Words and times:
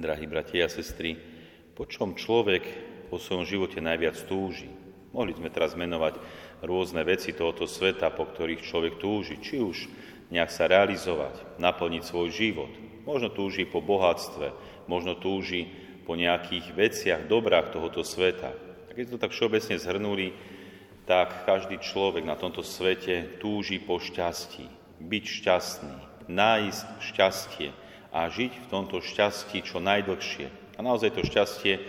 drahí 0.00 0.28
bratia 0.28 0.66
a 0.66 0.72
sestry, 0.72 1.16
po 1.76 1.88
čom 1.88 2.16
človek 2.16 2.64
po 3.08 3.20
svojom 3.20 3.46
živote 3.46 3.78
najviac 3.80 4.16
túži. 4.26 4.68
Mohli 5.16 5.32
sme 5.38 5.48
teraz 5.48 5.72
menovať 5.72 6.20
rôzne 6.60 7.00
veci 7.04 7.32
tohoto 7.32 7.64
sveta, 7.64 8.12
po 8.12 8.28
ktorých 8.28 8.64
človek 8.64 9.00
túži, 9.00 9.40
či 9.40 9.62
už 9.62 9.88
nejak 10.28 10.50
sa 10.50 10.66
realizovať, 10.66 11.56
naplniť 11.56 12.02
svoj 12.02 12.28
život. 12.34 12.72
Možno 13.06 13.30
túži 13.30 13.64
po 13.64 13.78
bohatstve, 13.78 14.50
možno 14.90 15.14
túži 15.16 15.70
po 16.04 16.18
nejakých 16.18 16.74
veciach, 16.74 17.20
dobrách 17.30 17.70
tohoto 17.70 18.02
sveta. 18.02 18.50
A 18.86 18.90
keď 18.92 19.14
to 19.14 19.22
tak 19.22 19.30
všeobecne 19.30 19.78
zhrnuli, 19.78 20.34
tak 21.06 21.46
každý 21.46 21.78
človek 21.78 22.26
na 22.26 22.34
tomto 22.34 22.66
svete 22.66 23.38
túži 23.38 23.78
po 23.78 24.02
šťastí, 24.02 24.66
byť 24.98 25.24
šťastný, 25.24 25.98
nájsť 26.26 26.86
šťastie, 26.98 27.70
a 28.12 28.30
žiť 28.30 28.52
v 28.52 28.70
tomto 28.70 29.02
šťastí 29.02 29.62
čo 29.62 29.82
najdlhšie. 29.82 30.46
A 30.76 30.80
naozaj 30.84 31.16
to 31.16 31.22
šťastie 31.24 31.80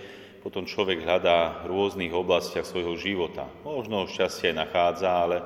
potom 0.46 0.64
človek 0.64 1.04
hľadá 1.04 1.68
v 1.68 1.76
rôznych 1.76 2.14
oblastiach 2.16 2.64
svojho 2.64 2.96
života. 2.96 3.52
Možno 3.68 4.08
šťastie 4.08 4.56
aj 4.56 4.60
nachádza, 4.64 5.10
ale 5.12 5.38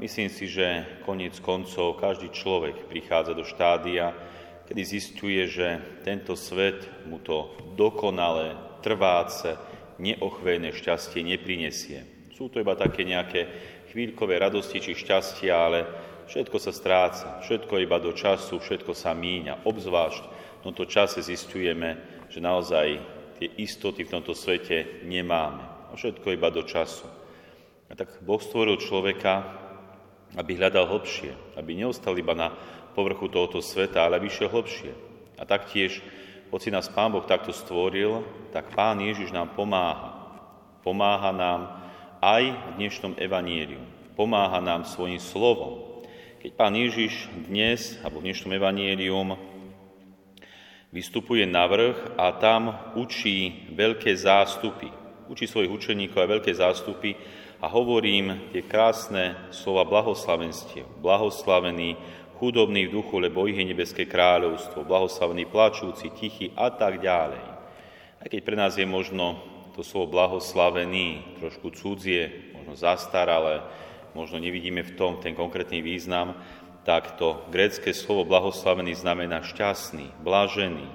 myslím 0.00 0.32
si, 0.32 0.48
že 0.48 0.88
koniec 1.04 1.36
koncov 1.44 2.00
každý 2.00 2.32
človek 2.32 2.88
prichádza 2.88 3.36
do 3.36 3.44
štádia, 3.44 4.16
kedy 4.64 4.82
zistuje, 4.84 5.44
že 5.48 6.00
tento 6.00 6.32
svet 6.32 6.88
mu 7.04 7.20
to 7.20 7.52
dokonale, 7.76 8.56
trváce, 8.80 9.56
neochvejné 10.00 10.72
šťastie 10.72 11.20
neprinesie. 11.26 12.30
Sú 12.32 12.46
to 12.48 12.62
iba 12.62 12.78
také 12.78 13.02
nejaké 13.02 13.50
chvíľkové 13.90 14.38
radosti 14.38 14.78
či 14.78 14.94
šťastia, 14.94 15.52
ale 15.52 15.80
Všetko 16.28 16.60
sa 16.60 16.76
stráca, 16.76 17.40
všetko 17.40 17.80
iba 17.80 17.96
do 17.96 18.12
času, 18.12 18.60
všetko 18.60 18.92
sa 18.92 19.16
míňa. 19.16 19.64
Obzvlášť 19.64 20.22
v 20.60 20.64
tomto 20.68 20.84
čase 20.84 21.24
zistujeme, 21.24 21.96
že 22.28 22.44
naozaj 22.44 23.00
tie 23.40 23.48
istoty 23.56 24.04
v 24.04 24.12
tomto 24.12 24.36
svete 24.36 25.08
nemáme. 25.08 25.64
A 25.88 25.96
všetko 25.96 26.36
iba 26.36 26.52
do 26.52 26.68
času. 26.68 27.08
A 27.88 27.96
tak 27.96 28.20
Boh 28.20 28.36
stvoril 28.36 28.76
človeka, 28.76 29.40
aby 30.36 30.60
hľadal 30.60 30.84
hlbšie, 30.92 31.56
aby 31.56 31.72
neostal 31.72 32.12
iba 32.20 32.36
na 32.36 32.52
povrchu 32.92 33.32
tohoto 33.32 33.64
sveta, 33.64 34.04
ale 34.04 34.20
aby 34.20 34.28
išiel 34.28 34.52
hlbšie. 34.52 34.92
A 35.40 35.48
taktiež, 35.48 36.04
hoci 36.52 36.68
nás 36.68 36.92
Pán 36.92 37.08
Boh 37.08 37.24
takto 37.24 37.56
stvoril, 37.56 38.20
tak 38.52 38.76
Pán 38.76 39.00
Ježiš 39.00 39.32
nám 39.32 39.56
pomáha. 39.56 40.28
Pomáha 40.84 41.32
nám 41.32 41.60
aj 42.20 42.52
v 42.52 42.70
dnešnom 42.84 43.16
evaníliu. 43.16 43.80
Pomáha 44.12 44.60
nám 44.60 44.84
svojim 44.84 45.16
slovom. 45.16 45.87
Keď 46.38 46.54
pán 46.54 46.70
Ježiš 46.70 47.26
dnes, 47.50 47.98
alebo 47.98 48.22
v 48.22 48.30
dnešnom 48.30 48.54
evanielium, 48.54 49.34
vystupuje 50.94 51.42
na 51.42 51.66
vrch 51.66 52.14
a 52.14 52.30
tam 52.38 52.94
učí 52.94 53.66
veľké 53.74 54.14
zástupy. 54.14 54.86
Učí 55.26 55.50
svojich 55.50 55.74
učeníkov 55.74 56.14
aj 56.22 56.30
veľké 56.38 56.52
zástupy 56.54 57.18
a 57.58 57.66
hovorím 57.66 58.54
tie 58.54 58.62
krásne 58.62 59.50
slova 59.50 59.82
blahoslavenstiev. 59.82 60.86
Blahoslavený, 61.02 61.98
chudobný 62.38 62.86
v 62.86 63.02
duchu, 63.02 63.18
lebo 63.18 63.50
ich 63.50 63.58
je 63.58 63.74
nebeské 63.74 64.06
kráľovstvo. 64.06 64.86
Blahoslavený, 64.86 65.50
plačúci, 65.50 66.14
tichý 66.14 66.54
a 66.54 66.70
tak 66.70 67.02
ďalej. 67.02 67.42
Aj 68.22 68.28
keď 68.30 68.40
pre 68.46 68.54
nás 68.54 68.78
je 68.78 68.86
možno 68.86 69.42
to 69.74 69.82
slovo 69.82 70.14
blahoslavený 70.14 71.42
trošku 71.42 71.74
cudzie, 71.74 72.54
možno 72.54 72.78
zastaralé, 72.78 73.58
možno 74.18 74.42
nevidíme 74.42 74.82
v 74.82 74.98
tom 74.98 75.22
ten 75.22 75.38
konkrétny 75.38 75.78
význam, 75.78 76.34
tak 76.82 77.14
to 77.14 77.46
grécké 77.54 77.94
slovo 77.94 78.26
blahoslavený 78.26 78.98
znamená 78.98 79.46
šťastný, 79.46 80.10
blažený. 80.26 80.90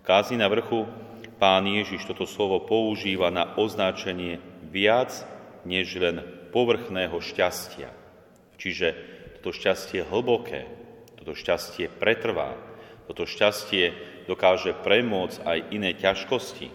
Kázni 0.00 0.40
na 0.40 0.48
vrchu 0.48 0.88
pán 1.36 1.68
Ježiš 1.68 2.08
toto 2.08 2.24
slovo 2.24 2.64
používa 2.64 3.28
na 3.28 3.52
označenie 3.60 4.40
viac 4.72 5.12
než 5.68 5.92
len 6.00 6.24
povrchného 6.48 7.20
šťastia. 7.20 7.92
Čiže 8.56 8.86
toto 9.36 9.52
šťastie 9.52 10.08
hlboké, 10.08 10.64
toto 11.20 11.36
šťastie 11.36 11.92
pretrvá, 11.92 12.56
toto 13.04 13.28
šťastie 13.28 13.92
dokáže 14.24 14.72
premôcť 14.80 15.44
aj 15.44 15.58
iné 15.76 15.92
ťažkosti. 15.92 16.72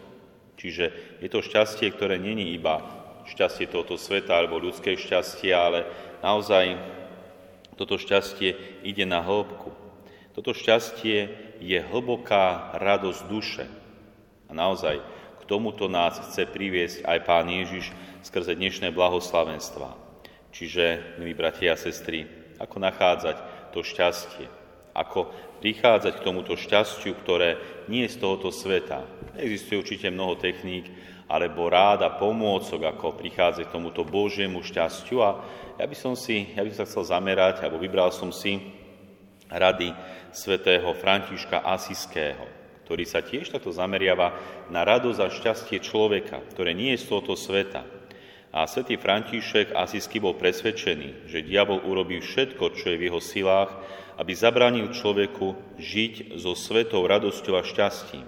Čiže 0.62 1.18
je 1.26 1.30
to 1.32 1.42
šťastie, 1.42 1.90
ktoré 1.90 2.22
není 2.22 2.54
iba 2.54 3.01
šťastie 3.32 3.72
tohoto 3.72 3.96
sveta 3.96 4.36
alebo 4.36 4.60
ľudské 4.60 5.00
šťastie, 5.00 5.56
ale 5.56 5.88
naozaj 6.20 6.76
toto 7.80 7.96
šťastie 7.96 8.84
ide 8.84 9.08
na 9.08 9.24
hĺbku. 9.24 9.72
Toto 10.36 10.52
šťastie 10.52 11.32
je 11.64 11.80
hlboká 11.80 12.76
radosť 12.78 13.22
duše. 13.28 13.66
A 14.48 14.52
naozaj 14.52 15.00
k 15.40 15.44
tomuto 15.48 15.88
nás 15.88 16.20
chce 16.20 16.48
priviesť 16.48 17.08
aj 17.08 17.20
Pán 17.24 17.48
Ježiš 17.48 17.92
skrze 18.22 18.54
dnešné 18.56 18.92
blahoslavenstva. 18.92 19.98
Čiže, 20.52 21.16
milí 21.18 21.32
bratia 21.32 21.74
a 21.74 21.80
sestry, 21.80 22.28
ako 22.60 22.78
nachádzať 22.84 23.38
to 23.72 23.82
šťastie, 23.82 24.46
ako 24.92 25.32
prichádzať 25.64 26.20
k 26.20 26.26
tomuto 26.26 26.60
šťastiu, 26.60 27.16
ktoré 27.24 27.56
nie 27.88 28.04
je 28.06 28.14
z 28.14 28.18
tohoto 28.20 28.52
sveta. 28.52 29.08
Existuje 29.40 29.80
určite 29.80 30.12
mnoho 30.12 30.36
techník, 30.36 30.92
alebo 31.32 31.72
rád 31.72 32.04
a 32.04 32.12
pomôcok, 32.12 32.92
ako 32.92 33.16
prichádzať 33.16 33.72
k 33.72 33.76
tomuto 33.80 34.04
Božiemu 34.04 34.60
šťastiu. 34.60 35.24
A 35.24 35.40
ja 35.80 35.88
by 35.88 35.96
som 35.96 36.12
si, 36.20 36.52
ja 36.52 36.60
by 36.60 36.76
som 36.76 36.84
sa 36.84 36.90
chcel 36.92 37.04
zamerať, 37.08 37.64
alebo 37.64 37.80
vybral 37.80 38.12
som 38.12 38.36
si 38.36 38.60
rady 39.48 39.96
svätého 40.36 40.92
Františka 40.92 41.64
Asiského, 41.64 42.44
ktorý 42.84 43.08
sa 43.08 43.24
tiež 43.24 43.48
takto 43.48 43.72
zameriava 43.72 44.36
na 44.68 44.84
radosť 44.84 45.20
a 45.24 45.32
šťastie 45.32 45.80
človeka, 45.80 46.44
ktoré 46.52 46.76
nie 46.76 46.92
je 47.00 47.08
z 47.08 47.08
tohoto 47.08 47.40
sveta. 47.40 47.88
A 48.52 48.68
svätý 48.68 49.00
František 49.00 49.72
Asisky 49.72 50.20
bol 50.20 50.36
presvedčený, 50.36 51.32
že 51.32 51.48
diabol 51.48 51.80
urobí 51.88 52.20
všetko, 52.20 52.76
čo 52.76 52.92
je 52.92 53.00
v 53.00 53.08
jeho 53.08 53.24
silách, 53.24 53.72
aby 54.20 54.36
zabránil 54.36 54.92
človeku 54.92 55.80
žiť 55.80 56.36
so 56.36 56.52
svetou 56.52 57.08
radosťou 57.08 57.56
a 57.56 57.64
šťastím. 57.64 58.28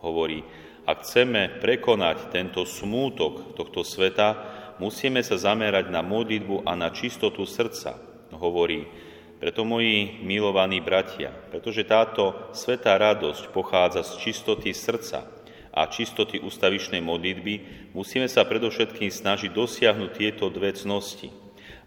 Hovorí, 0.00 0.40
ak 0.82 1.06
chceme 1.06 1.62
prekonať 1.62 2.34
tento 2.34 2.66
smútok 2.66 3.54
tohto 3.54 3.86
sveta, 3.86 4.34
musíme 4.82 5.22
sa 5.22 5.38
zamerať 5.38 5.94
na 5.94 6.02
modlitbu 6.02 6.66
a 6.66 6.74
na 6.74 6.90
čistotu 6.90 7.46
srdca, 7.46 8.02
hovorí. 8.34 8.90
Preto, 9.38 9.66
moji 9.66 10.22
milovaní 10.22 10.78
bratia, 10.78 11.34
pretože 11.50 11.82
táto 11.82 12.50
svetá 12.54 12.94
radosť 12.94 13.50
pochádza 13.50 14.06
z 14.06 14.12
čistoty 14.22 14.70
srdca 14.70 15.26
a 15.74 15.86
čistoty 15.90 16.38
ustavičnej 16.38 17.02
modlitby, 17.02 17.54
musíme 17.90 18.30
sa 18.30 18.46
predovšetkým 18.46 19.10
snažiť 19.10 19.50
dosiahnuť 19.50 20.10
tieto 20.14 20.46
dve 20.46 20.70
cnosti, 20.74 21.30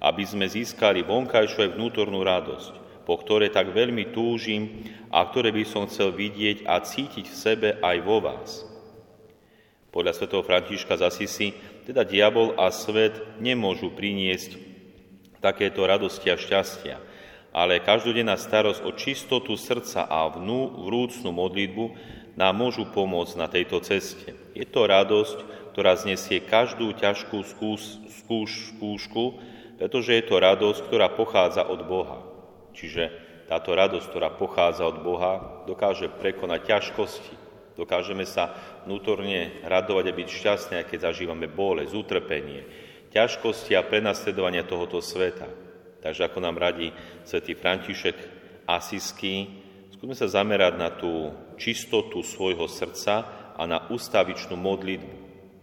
aby 0.03 0.23
sme 0.27 0.51
získali 0.51 1.07
vonkajšiu 1.07 1.63
aj 1.63 1.73
vnútornú 1.79 2.19
radosť, 2.27 2.73
po 3.07 3.15
ktoré 3.23 3.47
tak 3.47 3.71
veľmi 3.71 4.11
túžim 4.11 4.83
a 5.07 5.23
ktoré 5.23 5.55
by 5.55 5.63
som 5.63 5.87
chcel 5.87 6.11
vidieť 6.11 6.67
a 6.67 6.83
cítiť 6.83 7.25
v 7.27 7.39
sebe 7.39 7.69
aj 7.79 7.97
vo 8.03 8.19
vás. 8.19 8.74
Podľa 9.95 10.11
svätého 10.11 10.43
Františka 10.43 10.99
z 10.99 11.07
Asisi, 11.07 11.47
teda 11.87 12.03
diabol 12.03 12.51
a 12.59 12.67
svet 12.67 13.39
nemôžu 13.39 13.95
priniesť 13.95 14.59
takéto 15.39 15.87
radosti 15.87 16.27
a 16.27 16.35
šťastia, 16.35 16.99
ale 17.55 17.79
každodenná 17.79 18.35
starosť 18.35 18.83
o 18.83 18.91
čistotu 18.91 19.55
srdca 19.55 20.03
a 20.03 20.27
vnú, 20.27 20.83
vrúcnú 20.83 21.31
modlitbu 21.31 21.95
nám 22.35 22.59
môžu 22.59 22.91
pomôcť 22.91 23.39
na 23.39 23.47
tejto 23.47 23.79
ceste. 23.79 24.35
Je 24.51 24.67
to 24.67 24.83
radosť, 24.83 25.71
ktorá 25.71 25.95
znesie 25.95 26.43
každú 26.43 26.91
ťažkú 26.91 27.39
skúš, 27.47 28.03
skúš, 28.19 28.75
skúšku, 28.75 29.39
pretože 29.79 30.11
je 30.11 30.23
to 30.27 30.43
radosť, 30.43 30.91
ktorá 30.91 31.07
pochádza 31.15 31.63
od 31.63 31.87
Boha. 31.87 32.19
Čiže 32.75 33.15
táto 33.47 33.71
radosť, 33.71 34.11
ktorá 34.11 34.27
pochádza 34.35 34.83
od 34.91 34.99
Boha, 34.99 35.63
dokáže 35.63 36.11
prekonať 36.11 36.67
ťažkosti, 36.67 37.44
Dokážeme 37.75 38.23
sa 38.23 38.55
vnútorne 38.87 39.59
radovať 39.67 40.05
a 40.07 40.17
byť 40.17 40.27
šťastní, 40.31 40.73
aj 40.79 40.87
keď 40.87 40.99
zažívame 41.11 41.51
bolesť, 41.51 41.91
utrpenie, 41.91 42.63
ťažkosti 43.11 43.75
a 43.75 43.83
prenasledovania 43.83 44.63
tohoto 44.63 45.03
sveta. 45.03 45.47
Takže 45.99 46.31
ako 46.31 46.39
nám 46.39 46.55
radí 46.55 46.95
svätý 47.27 47.51
František 47.51 48.15
Asisky, 48.63 49.61
skúsme 49.91 50.15
sa 50.15 50.31
zamerať 50.31 50.73
na 50.79 50.89
tú 50.93 51.35
čistotu 51.59 52.23
svojho 52.23 52.67
srdca 52.71 53.13
a 53.55 53.63
na 53.67 53.91
ustavičnú 53.91 54.55
modlitbu. 54.55 55.15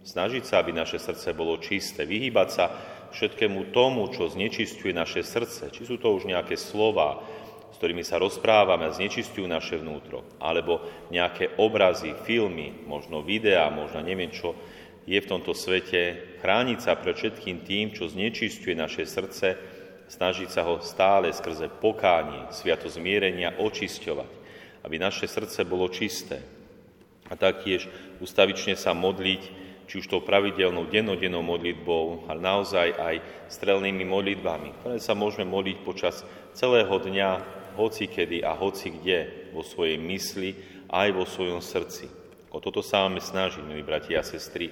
Snažiť 0.02 0.42
sa, 0.42 0.58
aby 0.58 0.74
naše 0.74 0.98
srdce 0.98 1.30
bolo 1.32 1.62
čisté, 1.62 2.02
vyhýbať 2.02 2.48
sa 2.50 2.64
všetkému 3.14 3.70
tomu, 3.70 4.08
čo 4.10 4.26
znečistuje 4.26 4.90
naše 4.90 5.22
srdce. 5.22 5.70
Či 5.70 5.86
sú 5.86 5.96
to 6.00 6.10
už 6.10 6.26
nejaké 6.26 6.58
slova, 6.58 7.22
s 7.72 7.76
ktorými 7.80 8.04
sa 8.04 8.20
rozprávame 8.20 8.86
a 8.86 8.94
znečistujú 8.94 9.48
naše 9.48 9.80
vnútro, 9.80 10.22
alebo 10.38 10.84
nejaké 11.08 11.56
obrazy, 11.56 12.12
filmy, 12.28 12.70
možno 12.84 13.24
videá, 13.24 13.72
možno 13.72 14.04
neviem 14.04 14.30
čo, 14.30 14.54
je 15.02 15.18
v 15.18 15.26
tomto 15.26 15.50
svete 15.50 16.38
chrániť 16.38 16.78
sa 16.78 16.94
pred 16.94 17.18
všetkým 17.18 17.66
tým, 17.66 17.90
čo 17.90 18.06
znečistuje 18.06 18.78
naše 18.78 19.02
srdce, 19.02 19.58
snažiť 20.06 20.48
sa 20.52 20.62
ho 20.68 20.78
stále 20.84 21.32
skrze 21.32 21.72
pokánie, 21.80 22.46
sviato 22.54 22.86
zmierenia 22.86 23.58
očisťovať, 23.58 24.30
aby 24.86 24.96
naše 25.00 25.26
srdce 25.26 25.64
bolo 25.66 25.88
čisté. 25.90 26.44
a 27.30 27.38
taktiež 27.38 27.88
ustavične 28.20 28.76
sa 28.76 28.92
modliť, 28.92 29.42
či 29.88 29.94
už 29.98 30.08
tou 30.08 30.20
pravidelnou 30.20 30.84
dennodennou 30.84 31.40
modlitbou, 31.40 32.28
ale 32.28 32.40
naozaj 32.44 32.92
aj 32.92 33.16
strelnými 33.48 34.04
modlitbami, 34.04 34.68
ktoré 34.80 34.96
sa 35.00 35.16
môžeme 35.16 35.48
modliť 35.48 35.78
počas 35.80 36.24
celého 36.52 36.92
dňa, 36.92 37.61
hoci 37.76 38.08
kedy 38.08 38.44
a 38.44 38.52
hoci 38.56 38.92
kde, 38.92 39.50
vo 39.52 39.64
svojej 39.64 39.96
mysli, 40.00 40.56
aj 40.92 41.08
vo 41.16 41.24
svojom 41.24 41.64
srdci. 41.64 42.06
O 42.52 42.60
toto 42.60 42.84
sa 42.84 43.08
máme 43.08 43.20
snažiť, 43.20 43.64
milí 43.64 43.80
bratia 43.80 44.20
a 44.20 44.28
sestry, 44.28 44.68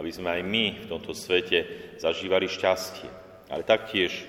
aby 0.00 0.08
sme 0.08 0.32
aj 0.32 0.42
my 0.46 0.64
v 0.80 0.88
tomto 0.88 1.12
svete 1.12 1.92
zažívali 2.00 2.48
šťastie. 2.48 3.08
Ale 3.52 3.68
taktiež 3.68 4.24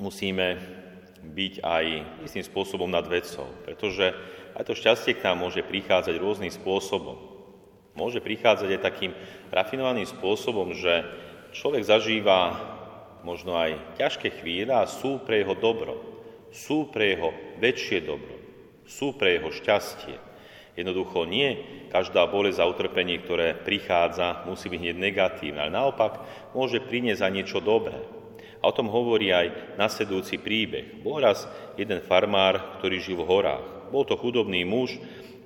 musíme 0.00 0.56
byť 1.20 1.54
aj 1.60 1.84
istým 2.24 2.44
spôsobom 2.46 2.88
nad 2.88 3.04
vecou, 3.04 3.50
pretože 3.66 4.14
aj 4.56 4.64
to 4.64 4.78
šťastie 4.78 5.18
k 5.18 5.24
nám 5.28 5.44
môže 5.44 5.60
prichádzať 5.60 6.14
rôznym 6.16 6.50
spôsobom. 6.50 7.18
Môže 7.98 8.22
prichádzať 8.22 8.78
aj 8.78 8.80
takým 8.80 9.12
rafinovaným 9.50 10.06
spôsobom, 10.06 10.72
že 10.72 11.02
človek 11.50 11.82
zažíva 11.82 12.54
možno 13.26 13.58
aj 13.58 13.98
ťažké 13.98 14.40
chvíle 14.40 14.70
a 14.70 14.86
sú 14.86 15.18
pre 15.20 15.42
jeho 15.42 15.58
dobro, 15.58 16.17
sú 16.52 16.88
pre 16.88 17.16
jeho 17.16 17.30
väčšie 17.60 18.04
dobro, 18.04 18.36
sú 18.88 19.14
pre 19.16 19.36
jeho 19.36 19.52
šťastie. 19.52 20.16
Jednoducho 20.78 21.26
nie 21.26 21.58
každá 21.90 22.30
bolesť 22.30 22.62
a 22.62 22.70
utrpenie, 22.70 23.18
ktoré 23.18 23.58
prichádza, 23.58 24.46
musí 24.46 24.70
byť 24.70 24.78
hneď 24.78 24.96
negatívne, 24.96 25.58
ale 25.58 25.74
naopak 25.74 26.22
môže 26.54 26.78
priniesť 26.78 27.26
aj 27.26 27.32
niečo 27.34 27.58
dobré. 27.58 27.98
A 28.62 28.70
o 28.70 28.74
tom 28.74 28.86
hovorí 28.90 29.34
aj 29.34 29.74
nasledujúci 29.78 30.38
príbeh. 30.38 31.02
Bol 31.02 31.22
raz 31.22 31.46
jeden 31.74 31.98
farmár, 32.02 32.78
ktorý 32.78 33.02
žil 33.02 33.18
v 33.22 33.26
horách. 33.26 33.90
Bol 33.90 34.06
to 34.06 34.18
chudobný 34.18 34.62
muž, 34.62 34.98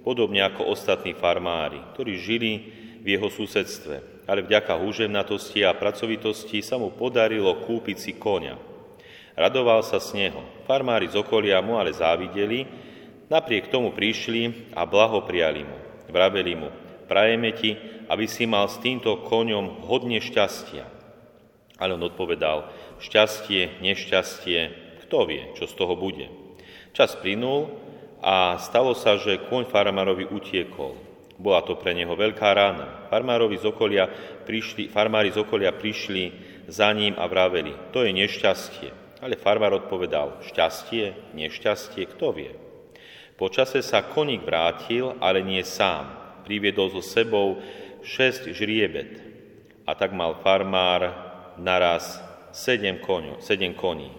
podobne 0.05 0.45
ako 0.45 0.69
ostatní 0.69 1.17
farmári, 1.17 1.81
ktorí 1.97 2.13
žili 2.21 2.53
v 3.01 3.17
jeho 3.17 3.29
susedstve. 3.33 4.27
Ale 4.29 4.45
vďaka 4.45 4.79
húževnatosti 4.79 5.65
a 5.65 5.77
pracovitosti 5.77 6.61
sa 6.61 6.79
mu 6.79 6.93
podarilo 6.93 7.65
kúpiť 7.65 7.97
si 7.99 8.13
konia. 8.17 8.57
Radoval 9.33 9.81
sa 9.81 9.97
z 9.97 10.29
neho. 10.29 10.45
Farmári 10.69 11.09
z 11.09 11.17
okolia 11.17 11.65
mu 11.65 11.81
ale 11.81 11.97
závideli, 11.97 12.69
napriek 13.33 13.73
tomu 13.73 13.97
prišli 13.97 14.73
a 14.77 14.85
blahopriali 14.85 15.63
mu. 15.65 15.79
Vraveli 16.13 16.53
mu, 16.53 16.69
prajeme 17.09 17.57
ti, 17.57 17.73
aby 18.13 18.29
si 18.29 18.45
mal 18.45 18.69
s 18.69 18.77
týmto 18.77 19.25
koňom 19.25 19.89
hodne 19.89 20.21
šťastia. 20.21 20.85
Ale 21.81 21.97
on 21.97 22.05
odpovedal, 22.05 22.69
šťastie, 23.01 23.81
nešťastie, 23.81 24.61
kto 25.09 25.25
vie, 25.25 25.57
čo 25.57 25.65
z 25.65 25.75
toho 25.75 25.97
bude. 25.97 26.29
Čas 26.93 27.17
plynul 27.17 27.73
a 28.21 28.61
stalo 28.61 28.93
sa, 28.93 29.17
že 29.17 29.41
kôň 29.49 29.65
farmárovi 29.73 30.29
utiekol. 30.29 30.95
Bola 31.41 31.65
to 31.65 31.75
pre 31.75 31.97
neho 31.97 32.13
veľká 32.13 32.53
rána. 32.53 33.09
Farmárovi 33.09 33.57
z 33.57 33.67
okolia 33.67 34.07
prišli, 34.45 34.93
farmári 34.93 35.33
z 35.33 35.41
okolia 35.41 35.73
prišli 35.73 36.31
za 36.69 36.93
ním 36.93 37.17
a 37.19 37.25
vraveli, 37.27 37.91
to 37.91 38.05
je 38.07 38.13
nešťastie. 38.15 39.02
Ale 39.23 39.39
farmár 39.39 39.79
odpovedal, 39.79 40.43
šťastie, 40.43 41.31
nešťastie, 41.39 42.11
kto 42.11 42.35
vie. 42.35 42.51
Po 43.39 43.47
čase 43.47 43.79
sa 43.79 44.03
koník 44.03 44.43
vrátil, 44.43 45.15
ale 45.23 45.47
nie 45.47 45.63
sám. 45.63 46.11
Priviedol 46.43 46.91
so 46.91 46.99
sebou 46.99 47.63
šesť 48.03 48.51
žriebet. 48.51 49.23
A 49.87 49.95
tak 49.95 50.11
mal 50.11 50.43
farmár 50.43 51.15
naraz 51.55 52.19
sedem, 52.51 52.99
koňu, 52.99 53.39
sedem 53.39 53.79
koní. 53.79 54.11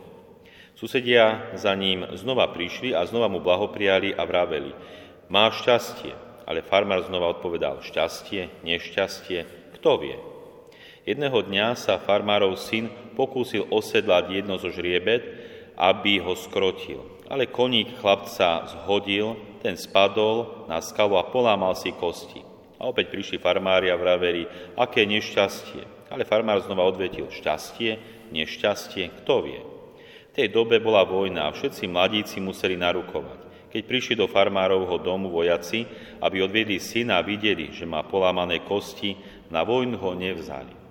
Susedia 0.80 1.52
za 1.60 1.76
ním 1.76 2.08
znova 2.16 2.48
prišli 2.56 2.96
a 2.96 3.04
znova 3.04 3.28
mu 3.28 3.44
blahoprijali 3.44 4.16
a 4.16 4.24
vraveli, 4.24 4.72
má 5.28 5.52
šťastie, 5.52 6.16
ale 6.48 6.66
farmár 6.66 7.04
znova 7.08 7.32
odpovedal, 7.36 7.84
šťastie, 7.84 8.64
nešťastie, 8.64 9.40
kto 9.80 9.92
vie. 10.00 10.18
Jedného 11.04 11.44
dňa 11.44 11.76
sa 11.76 12.00
farmárov 12.00 12.56
syn 12.56 12.88
pokúsil 13.20 13.68
osedlať 13.68 14.40
jedno 14.40 14.56
zo 14.56 14.72
žriebet, 14.72 15.24
aby 15.76 16.24
ho 16.24 16.32
skrotil. 16.40 17.04
Ale 17.28 17.52
koník 17.52 18.00
chlapca 18.00 18.72
zhodil, 18.72 19.36
ten 19.60 19.76
spadol 19.76 20.64
na 20.72 20.80
skalu 20.80 21.20
a 21.20 21.28
polámal 21.28 21.76
si 21.76 21.92
kosti. 21.92 22.40
A 22.80 22.88
opäť 22.88 23.12
prišli 23.12 23.36
farmári 23.36 23.92
a 23.92 24.00
vraveli, 24.00 24.48
aké 24.80 25.04
nešťastie. 25.04 26.08
Ale 26.08 26.24
farmár 26.24 26.64
znova 26.64 26.88
odvetil, 26.88 27.28
šťastie, 27.28 28.00
nešťastie, 28.32 29.24
kto 29.24 29.36
vie. 29.44 29.60
V 30.32 30.34
tej 30.40 30.56
dobe 30.56 30.80
bola 30.80 31.04
vojna 31.04 31.52
a 31.52 31.56
všetci 31.56 31.84
mladíci 31.84 32.40
museli 32.40 32.80
narukovať. 32.80 33.72
Keď 33.76 33.82
prišli 33.84 34.16
do 34.16 34.32
farmárovho 34.32 35.02
domu 35.04 35.28
vojaci, 35.34 35.84
aby 36.24 36.46
odviedli 36.46 36.80
syna 36.80 37.20
a 37.20 37.26
videli, 37.26 37.76
že 37.76 37.84
má 37.84 38.08
polámané 38.08 38.64
kosti, 38.64 39.18
na 39.52 39.66
vojnu 39.68 40.00
ho 40.00 40.14
nevzali. 40.16 40.83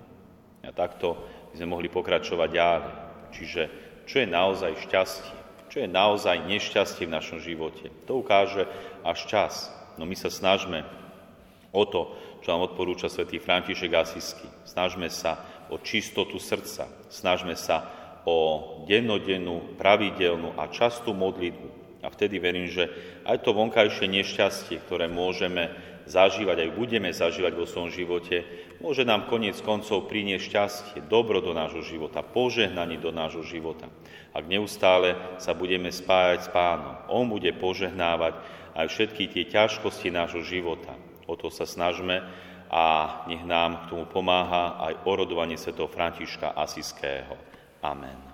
A 0.63 0.71
takto 0.71 1.19
by 1.51 1.59
sme 1.59 1.67
mohli 1.75 1.91
pokračovať 1.91 2.49
ďalej. 2.49 2.93
Čiže 3.35 3.61
čo 4.07 4.23
je 4.23 4.27
naozaj 4.27 4.71
šťastie? 4.87 5.35
Čo 5.67 5.77
je 5.83 5.89
naozaj 5.89 6.47
nešťastie 6.47 7.09
v 7.09 7.15
našom 7.17 7.39
živote? 7.41 7.89
To 8.07 8.21
ukáže 8.21 8.69
až 9.03 9.19
čas. 9.27 9.53
No 9.99 10.07
my 10.07 10.15
sa 10.15 10.29
snažme 10.31 10.85
o 11.73 11.83
to, 11.83 12.13
čo 12.45 12.53
nám 12.53 12.69
odporúča 12.69 13.09
svätý 13.09 13.41
František 13.41 13.91
Asisky. 13.91 14.45
Snažme 14.63 15.09
sa 15.09 15.41
o 15.73 15.81
čistotu 15.81 16.37
srdca. 16.37 16.85
Snažme 17.09 17.57
sa 17.57 17.89
o 18.23 18.37
dennodennú, 18.85 19.75
pravidelnú 19.75 20.55
a 20.55 20.69
častú 20.69 21.11
modlitbu. 21.11 21.83
A 22.03 22.11
vtedy 22.11 22.39
verím, 22.39 22.67
že 22.67 22.91
aj 23.23 23.47
to 23.47 23.55
vonkajšie 23.55 24.11
nešťastie, 24.11 24.83
ktoré 24.83 25.07
môžeme 25.07 25.71
zažívať, 26.05 26.67
aj 26.67 26.75
budeme 26.75 27.09
zažívať 27.11 27.53
vo 27.55 27.65
svojom 27.67 27.91
živote, 27.91 28.43
môže 28.83 29.07
nám 29.07 29.31
koniec 29.31 29.55
koncov 29.63 30.11
priniesť 30.11 30.43
šťastie, 30.43 30.99
dobro 31.07 31.39
do 31.39 31.55
nášho 31.55 31.83
života, 31.83 32.25
požehnanie 32.25 32.99
do 32.99 33.15
nášho 33.15 33.43
života. 33.43 33.87
Ak 34.33 34.49
neustále 34.49 35.15
sa 35.37 35.53
budeme 35.53 35.93
spájať 35.93 36.39
s 36.45 36.49
Pánom, 36.49 36.99
On 37.07 37.29
bude 37.29 37.53
požehnávať 37.55 38.35
aj 38.73 38.87
všetky 38.89 39.29
tie 39.29 39.43
ťažkosti 39.47 40.09
nášho 40.09 40.41
života. 40.41 40.97
O 41.29 41.37
to 41.37 41.53
sa 41.53 41.63
snažme 41.63 42.19
a 42.73 42.83
nech 43.29 43.45
nám 43.45 43.85
k 43.85 43.93
tomu 43.93 44.09
pomáha 44.09 44.81
aj 44.81 45.05
orodovanie 45.05 45.61
svätého 45.61 45.85
Františka 45.85 46.57
Asiského. 46.57 47.37
Amen. 47.85 48.32